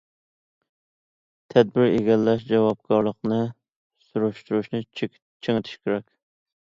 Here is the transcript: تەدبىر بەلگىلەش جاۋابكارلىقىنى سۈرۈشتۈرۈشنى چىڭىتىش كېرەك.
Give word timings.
تەدبىر 1.55 1.85
بەلگىلەش 1.89 2.45
جاۋابكارلىقىنى 2.51 3.39
سۈرۈشتۈرۈشنى 4.07 4.83
چىڭىتىش 5.03 5.77
كېرەك. 5.83 6.09